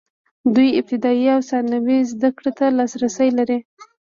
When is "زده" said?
2.11-2.29